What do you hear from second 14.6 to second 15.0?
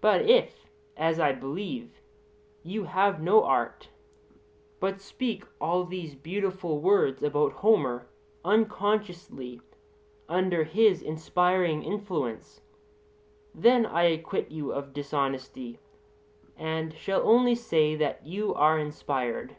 of